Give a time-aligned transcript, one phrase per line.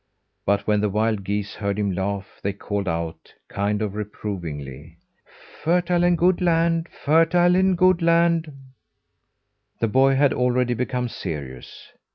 [0.47, 4.97] But when the wild geese heard him laugh, they called out kind o' reprovingly:
[5.63, 6.89] "Fertile and good land.
[6.89, 8.51] Fertile and good land."
[9.79, 11.91] The boy had already become serious.